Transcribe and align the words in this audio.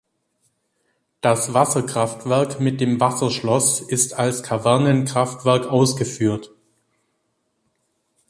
Das 1.21 1.53
Wasserkraftwerk 1.53 2.59
mit 2.59 2.81
dem 2.81 2.99
Wasserschloss 2.99 3.81
ist 3.81 4.13
als 4.15 4.41
Kavernenkraftwerk 4.41 5.67
ausgeführt. 5.67 6.49